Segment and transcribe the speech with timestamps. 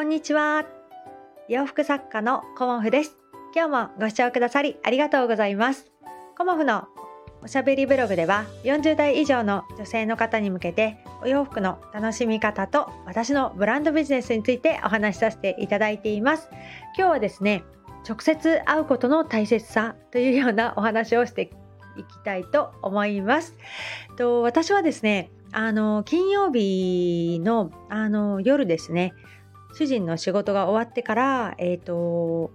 [0.00, 0.64] こんにちは。
[1.46, 3.18] 洋服作家のコモフです。
[3.54, 5.92] 今日もご視聴くださりありがとうございます。
[6.38, 6.88] コモフの
[7.42, 16.48] おしゃべりブログでは40代以上の女性の方に向けてお洋服の楽しみ方と私のブランドビジネスについてお話しさせていただいています。
[16.96, 17.62] 今日はですね、
[18.08, 21.50] 直接会うことの大切さというようなお話をして
[21.98, 23.54] いきたいと思います。
[24.16, 29.12] と私はですね、あの金曜日のあの夜ですね、
[29.72, 32.50] 主人の仕事が終わってから、えっ、ー、と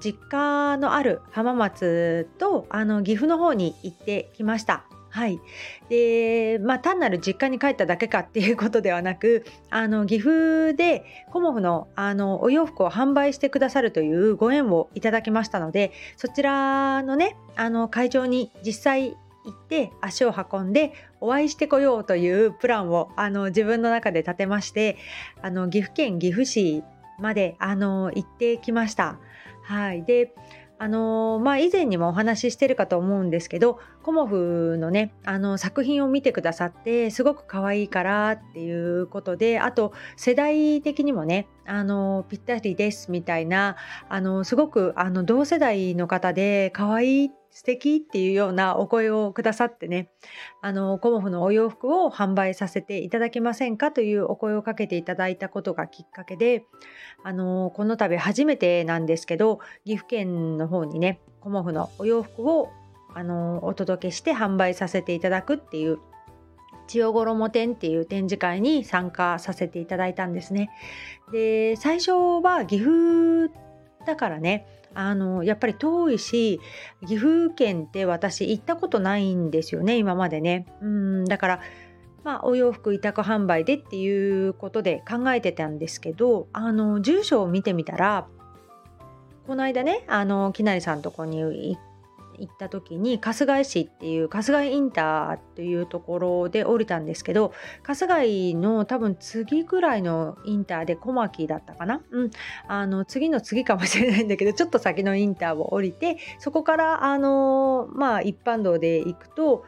[0.00, 4.84] 実家のある浜松とあの岐阜の方に行ってきました。
[5.10, 5.40] はい、
[5.88, 11.02] でまあ単なる実家に帰っただけかっていうことではなくあの岐阜で
[11.32, 19.16] コモフのあのお洋服を販売してくださるというご縁をいただきましたのでそちらのねあの会場に実際
[19.48, 24.96] 行って足を運んでお会いしてこようというプランをあの自分の中で立てまして
[25.42, 26.84] あの岐阜県岐阜市
[27.18, 29.18] まであの行ってきました。
[29.64, 30.34] はい、で
[30.80, 43.76] あのまあ、以前にもお話ししてるかと思うんですけどコモフのねあの作品を見てくださってすごく可愛いからっていうことであと世代的にもねあのぴったりですみたいな
[44.08, 50.08] あのすごくあの同世代の方で可愛い素敵っていうようなお声をくださってね
[50.62, 56.64] あのコモフのお洋服を販売させていただけませんかというお声をかけていただいたことがきっかけで
[57.24, 62.70] あのこの度初めてなんですけど岐阜県の方にねコモフのお洋服を
[63.14, 65.98] あのお届けして販売させていただくっていう
[66.86, 70.70] 千代衣展っていう展示会に参加させていただいたんですね。
[71.32, 73.52] で最初は岐阜
[74.06, 76.60] だからねあのやっぱり遠いし
[77.06, 80.66] 岐阜県って私行ったことないんですよね今までね。
[80.80, 81.60] うんだから
[82.24, 88.26] まあ、お洋服委託販売でっていうことで考えてたんですけどあの住所を見てみたら
[89.46, 91.78] この間ねあのきなりさんとこに
[92.38, 102.30] 行った時に春日井市っていう春日井インターっていうところで降りたんですけど春日井の多分次ぐらいのインターで小牧だったかな、うん、
[102.66, 109.64] あの次の次かもしれないんだけどちょっと先のインターを降りてそこからあのまあ一般道で行くと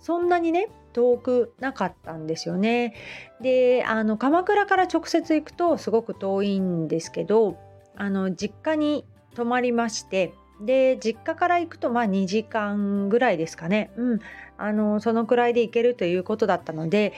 [0.00, 2.94] そんなにね遠くなかったんですよね。
[3.40, 7.56] であの鎌倉から直接行くとすごく遠いんですけど
[7.96, 14.20] あの実家に泊まりましてで実家から行くとまあ2時間ぐらいですかね、うん、
[14.56, 17.12] あのそのくらいで行けるということだったので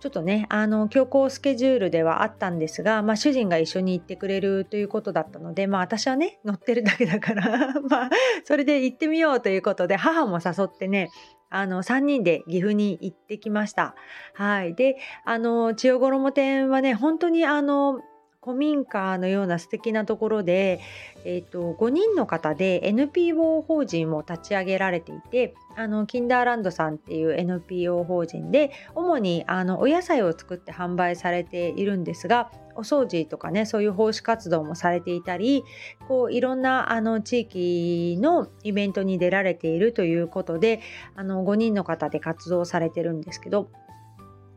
[0.00, 8.10] ちょっとねあの強行スケジュールではあったんですが、まあ、主人が一緒に行ってくれるということだったので、まあ、私はね乗ってるだけだから まあ
[8.44, 11.10] それで行ってみようということで母も誘ってね
[11.50, 13.94] あの3人で岐阜に行ってきました。
[14.34, 18.00] はい、であの千代衣店はね本当にあの
[18.48, 20.80] 古民家のような素敵なところで、
[21.26, 35.64] えーと、5人の方で NPO 法人も立ち上げられていてあのキンダーランドさんっていう NPO 法人で主にあのお野菜を作って販売されているんですがお掃除とかねそういう奉仕活動もされていたり
[36.08, 40.80] こういろんなあの地域のイベントに出られているということで
[41.16, 43.68] あの5人の方で活動されてるんですけど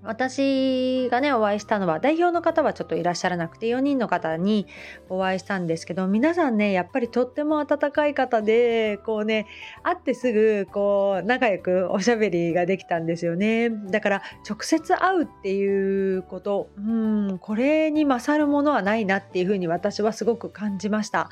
[0.03, 4.65] 私がねお会いしたのは代表の方はちょっといらっしゃらなくて4人の方に
[5.09, 9.45] お会いしたんですけど皆さんねやっぱりとっても温かい方でこうね
[9.83, 13.69] 会ってすぐこう仲良くおしゃべりができたんですよね。
[13.69, 21.29] だから直接会うっていうことうんこれに勝るものはないなっていうふうに私はすごく感じました。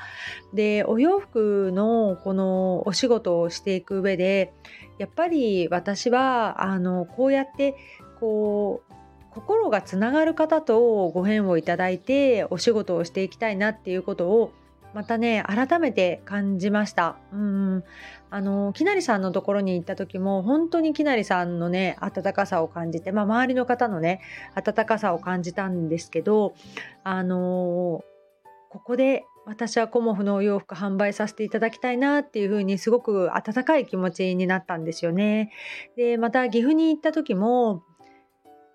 [0.54, 4.54] でお洋服のこのお仕事をしていく上で
[5.00, 7.76] やっぱり私はあのこうやって
[8.20, 8.94] こう
[9.32, 14.52] 心がつながる方とご縁をいただいてお仕事をしていきたいなっていうことを
[14.94, 17.84] またね改めて感じましたうん
[18.32, 24.22] あのきなりさんのところに行った時も本当にきなりさんのね温かさを感じて、まあ、周りの方のね
[24.56, 26.56] 温かさを感じたんですけど
[27.04, 28.04] あの
[28.70, 35.52] ここで私はコモフのお洋服販売させていただきたいなっていうふうにすごく温かい気持ちになったんですよね。
[35.96, 37.84] でまた岐阜に行った時も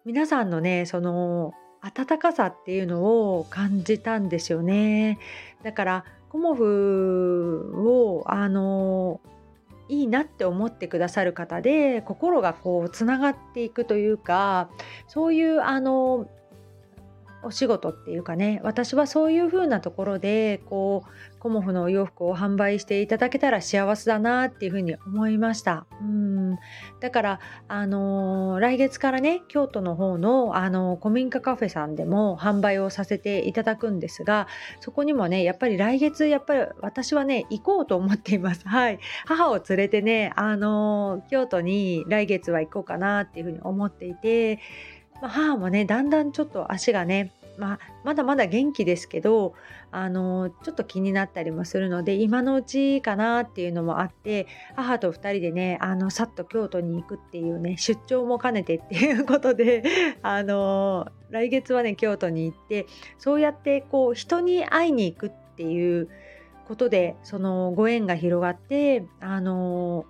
[0.04, 3.04] 皆さんのねその温かさっていうの
[3.36, 5.18] を感じたんですよね。
[5.62, 9.20] だからコモフをあの
[9.88, 14.68] いいなって思ってくださる方で心がこうつながっていくというか
[15.06, 16.26] そういうあの
[17.44, 25.86] お仕事っていうかね私はそういう風なところでこうコモフのお洋服を販売していただけたら幸せだなっていう風に思いました。
[26.00, 26.58] うん。
[27.00, 34.48] だからあのー、来月からね京都の方の、あのー、古民家カフェさんでも販売をさせていただくんですが
[34.80, 38.66] そこにもねやっぱり来月やっぱり私はね行こうと思っています。
[38.66, 38.98] はい。
[39.26, 44.60] 母を連れてねあのー、京都に来月は行こうかなっていう風に思っていて
[45.24, 49.54] まあ、母もねだんだんちょっと足がね、まあ、まだまだ元気ですけど
[49.90, 59.82] あのちょっと気になったりもするので今のうちかなっていうのもあって母と2人でねあのさっと京都に行くっていうね出張も兼ねてっていうことで
[60.20, 62.84] あの来月はね京都に行って
[63.16, 66.10] そうやってこう人に会いに行くっていう
[66.68, 70.04] ことでそのご縁が広がってあの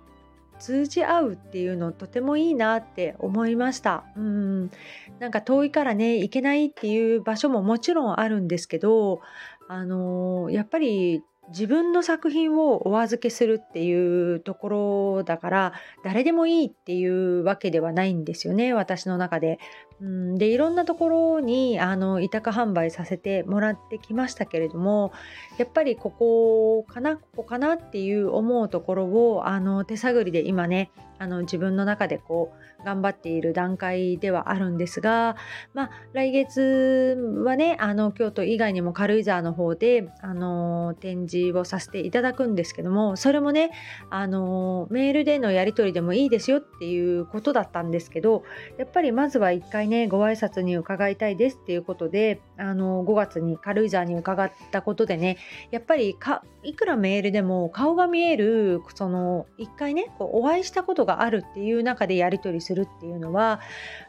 [0.59, 4.05] 通じ合うっていうのとてもいいなって思いました。
[4.15, 4.71] うん。
[5.19, 9.21] なんか遠いからね行けないっていう場所ももちろんあるんですけど
[9.67, 19.59] あのー、やっぱり自分の作品をお預けするっていうところだから誰でもいいっていうわけではないんですよね私の中で。
[20.01, 25.13] うんでいろんなところにあの委託販売させてもらってきましたけれども
[25.57, 35.35] やっぱりここかなここかなっていう思うところをあの手探りで今ねあの自分の中でこう頑張っている段階ではあるんですが、
[35.73, 43.71] まあ、来月はねあの京都以外にも軽井沢の方であの展示をさせていただくんですけどもそれもね
[44.11, 48.43] あのメールでのやり取りでもいいですよっていうことだったんですけど
[48.77, 55.37] やっぱりまずは一回ねご挨拶に伺いたいですっていうことであの5月に軽井沢に伺ったことでね
[55.71, 63.61] やっぱりかいくらメールでも顔が見えるその一回ねこうお会いしたことがあるっていう中でやり取りするるっていうのは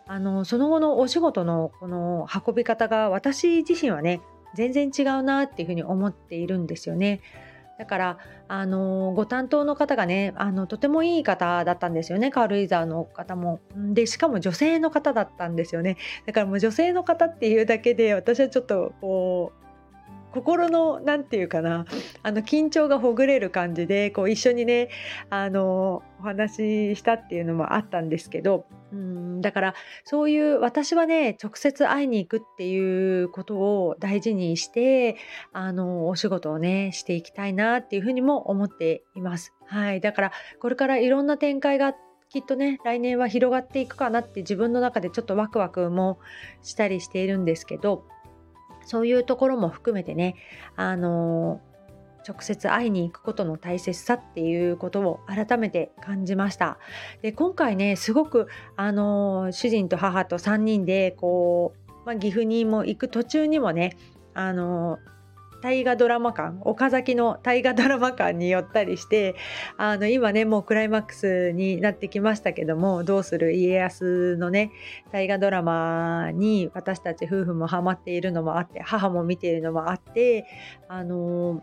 [0.07, 4.21] あのその後のお仕事のこの運び方が私自身はね
[4.55, 7.21] 全然違うなっていうふうに思っているんですよね。
[7.79, 8.19] だから
[8.49, 13.61] あのご担当の方がねあのとてもいい方だったんですよね軽井沢の方も。
[13.75, 15.97] でしかも女性の方だったんですよね。
[16.27, 19.66] だからもう女性の方っていうだけで私はちょっとこう
[20.37, 21.87] 心の何て言うかな
[22.23, 24.91] あの緊張がほぐれる感じでこう一緒にね
[25.31, 29.75] あのお話ししたっていうのもあったんですけどうんだから
[30.05, 35.17] そういう私はね直接会いに行くっていうことを大事にして
[35.55, 39.55] あのお仕事をねしていきたいなっていうふうにも思っています。
[39.65, 41.95] はい、だからこれからいろんな展開が
[42.29, 46.19] きっとね来年は広がっていくかなって自分の中でちょっとワクワクも
[46.63, 48.05] したりしているんですけど
[48.87, 50.37] そういうところも含めてね、
[50.77, 51.61] あの
[52.27, 56.79] 直接会いに行くことの大切さっていうことを改めて感じました。
[57.23, 63.97] で今回ねすごくあの主人と母と3人でこう、まあ、岐阜にも行く途中にもね
[64.35, 64.99] あの
[65.63, 69.35] 大河ドラマ館岡崎の大河ドラマ館に寄ったりして
[69.77, 73.53] あの今ねもうクライマックスになってきましたけども「どうする？
[73.53, 74.71] 家康」のね
[75.13, 80.47] 大河ドラマに私たち夫婦もハマっているのもあって母も見ているのもあって
[80.89, 81.63] あの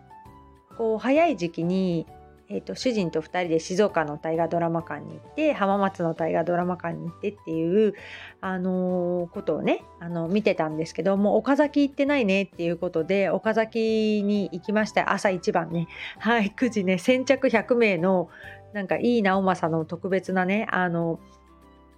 [0.78, 2.08] こう早い時期に
[2.50, 7.94] えーと、主人と2人で静岡の大河ドラマ館に行って浜松の大河ドラマ館に行ってっていう、
[8.42, 15.88] あのー、ことをねあの見てたんですけどもう岡崎行ってないねっていうことで岡崎に行きました朝一番ね
[16.20, 18.30] はい9時ね先着100名の
[18.74, 21.43] なんかいい直政の特別なねあのー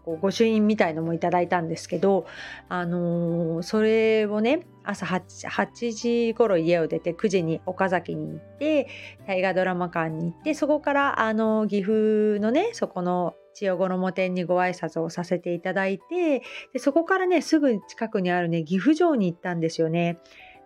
[0.05, 2.25] 御朱印みたいのもいただいたんですけど、
[2.69, 5.93] あのー、それをね朝 8, 8
[6.29, 8.87] 時頃家を出て9時に岡崎に行って
[9.27, 16.43] 大河ドラマ館に行ってそこからあの岐阜のねそこの千代衣店にご挨拶をさせていただいて
[16.73, 20.19] でそこからねすぐ近くにあるね岐阜城に行ったんですよね。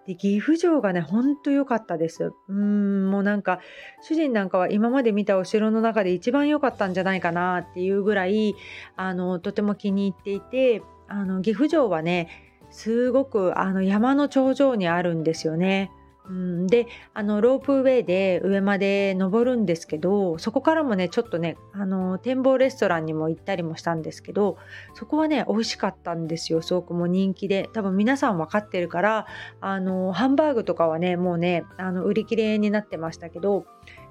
[0.10, 3.60] で岐阜城がねほんと良かったですうんもうなんか
[4.01, 8.56] 主人なんかは今まで見たお城の中で一番良かったんじゃないかなっていうぐらい
[8.96, 12.28] あのとても気に入っていてあの岐阜城はね
[12.72, 15.92] すごくあの山の頂上にあるんですよね。
[16.29, 24.57] うん、であのロープウェイで上まで登るんですけどそこからもねちょっとねあの展望レストランにも行ったりもしたんですけど
[24.93, 27.69] そこはね美味しかったんですよすごくもう人気で。
[27.74, 29.25] 多分皆さん分かってるから
[29.62, 33.65] あのハンバーグとかはねもうねあの売り切れになってましたけど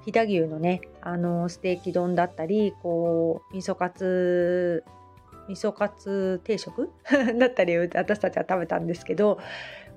[0.05, 4.85] 飛騨牛のねあのステーキ丼だったりこう味噌カツ
[5.49, 6.91] 味噌カツ定食？
[7.39, 9.39] だったり私たちは食べたんですけど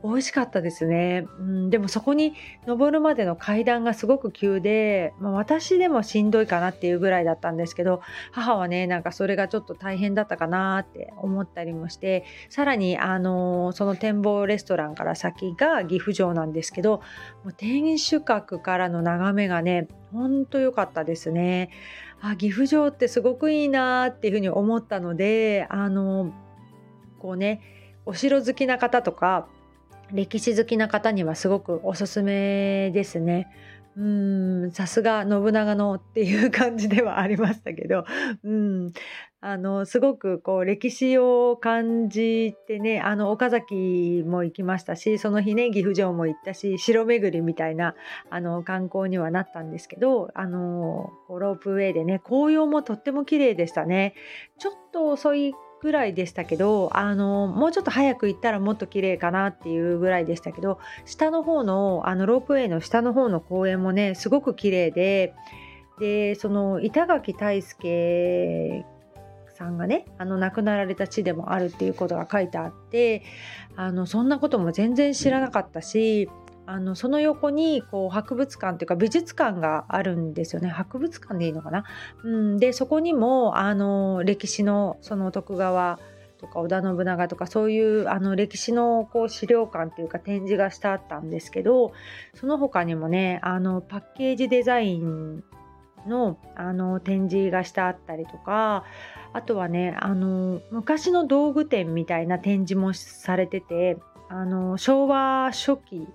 [0.03, 2.33] 美味しかったですね、うん、でもそこに
[2.65, 17.01] 登るまでの階段がすごく急で、まあ、私でもしんどいかなっていうぐらいだったんですけど母はねなんかそれがちょっと大変だったかなって思ったりもしてさらにあのその展望レストランから先が岐阜城なんですけど
[17.43, 21.69] もう天守閣からの眺めがねほんと良かったですね。
[22.23, 26.31] あ岐阜城ってすごくいいなっていうふうに思ったのであの
[27.17, 27.61] こうね
[28.05, 29.47] お城好きな方とか
[30.13, 33.47] 歴史好きな方にはすごくおすすめですね。
[33.97, 38.05] うんさすが信長のっていう感じではありましたけど、
[38.43, 38.93] うん、
[39.41, 47.95] あのすごくこう歴史を感じてねあの岡崎も行きましたしその日ね岐阜城も行ったし城巡りみたいな
[48.29, 54.13] あの観光にはなったんですけどあのロープウェイでね紅葉もとっても綺麗でしたね。
[54.57, 65.33] ちょっと遅いぐらいでしたけどあのもうちょっと早く行ったらもっと綺麗かなっていうぐらいでしたけど下の方のあのロープウェイの下の方の公園もねすごく綺麗で
[65.99, 68.85] でその板垣大輔
[69.61, 73.23] さんがねあの亡くなられた地でもあるっていうことが書いてあって
[73.75, 76.29] あのそんなことも全然知らなかったし
[76.65, 80.69] あのその横にこう博物館というか美術館があるんですよね。
[80.69, 81.83] 博物館でいいのかな、
[82.23, 85.99] うん、でそこにもあの歴史のその徳川
[86.41, 91.93] とか織田信長とかそういうあの歴史のこう資料館というか展示がしてあったんですけど
[92.33, 95.43] その他にもねあのパッケージデザイン
[96.07, 98.85] のあの展示がしてあったりとか
[99.33, 103.97] あとはねあの昔の道具店みたいな展示もされてて
[104.29, 106.07] あの昭和初期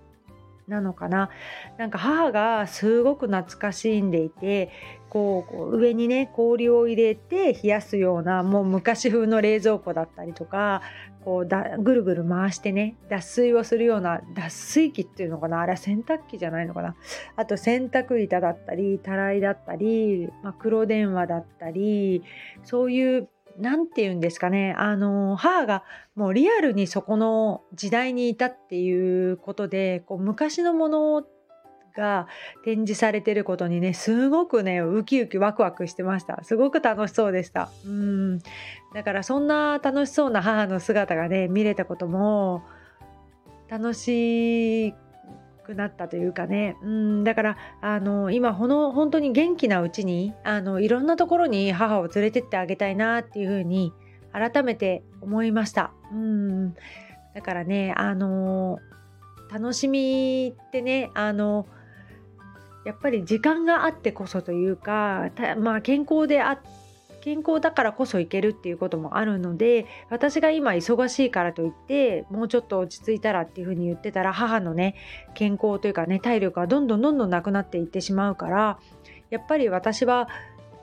[0.68, 1.30] なのかな。
[1.78, 4.70] なんか母がすごく懐かしんでいて
[5.08, 10.82] こう上にね氷を入れて冷やすようなもう昔風の冷蔵庫だったりとか
[11.24, 15.60] こうだぐるぐる回してね脱水をするような脱水機っていうのかな。
[15.60, 16.96] あれは洗濯機じゃないのかな。
[17.36, 22.22] あと洗濯板だったりたらいだったり、まあ、黒電話だったり
[22.64, 24.74] そういう何て言うんですかね。
[24.78, 25.84] あの母が
[26.14, 31.24] もうリアルにそこの時代にいたっていうことでこう昔のもの
[31.96, 32.28] が
[32.64, 36.42] 展示されてることにねすごくねウキウキワクワクしてました。
[36.44, 37.70] すごく楽しそうでした。
[37.84, 38.38] うん。
[38.94, 42.62] だからそんな楽しそうな母の姿がね見れたことも
[43.68, 44.94] 楽しい
[45.66, 46.76] くなったというかね。
[46.82, 47.24] うん。
[47.24, 53.92] だからあの今ほの本当に元気なうちにあのいろんなところに母を連れてってあげたいなっていうふうに
[54.32, 55.90] 改めて思いました。
[56.12, 56.74] うん。
[57.34, 58.78] だからねあの
[59.52, 61.66] 楽しみってねあの
[62.84, 66.85] やっぱり時間があってこそというかまあ健康であって
[67.26, 74.94] 健康だからこそ行けるっていうこともあるので私が今忙しいからといってもうちょっと落ち着いたらっていうふうに言ってたら母のね
[75.34, 78.78] 健康というかね体力がどんどんどんどんなくなっていってしまうから
[79.30, 80.28] やっぱり私は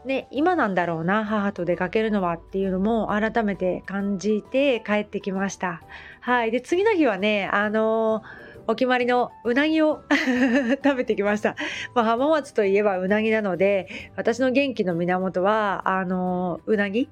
[0.03, 5.81] ね、今なんだろうな母と出かけるのはっていうのも改めて感じて帰ってきました。
[6.19, 10.03] はい、で次の日はねあのーお決まりのうなぎを
[10.83, 11.55] 食べてきました。
[11.93, 17.09] まあ、浜松といえばうなぎなので、私の元気の源は、あの、うなぎ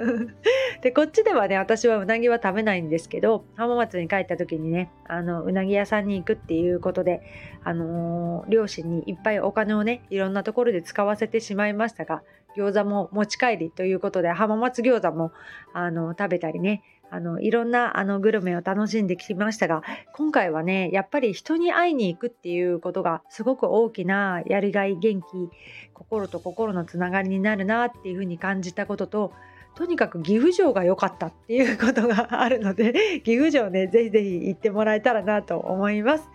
[0.82, 7.22] で、こっちではね、私はうなぎは食べないんですけど、浜松に帰った時にね、あの、うなぎ屋さんに行くっていうことで、
[7.64, 12.22] あのー、両親にいっぱいお金をね、いろんなところで使わせてしまいましたが、
[12.56, 15.32] 餃子も持ち帰りということで、浜松餃子も、
[15.74, 19.82] あの、食べたりね、あのいろんなあのグルメを楽しんできましたが
[20.12, 25.26] 今回はねやっぱり人に会いに行くっていうことがすごく大きなやりがい元気
[25.94, 29.32] 心と心のつながりになるなっていうふうに感じたことと
[29.76, 36.28] とにかく岐阜城が良かったっていうことがあるので 岐阜城ねぜひぜひ行ってもらえたらなと思います。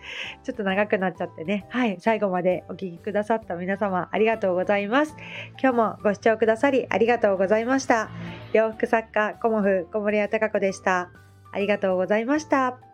[0.44, 1.66] ちょっと長くなっちゃってね。
[1.68, 1.96] はい。
[1.98, 5.16] 最後までお聴きくださった皆様ありがとうございます。
[5.60, 8.10] 今日もご視聴くださりありがとうございました。
[8.52, 11.10] 洋服作家コモフ小森屋隆子でした。
[11.50, 12.91] ありがとうございました。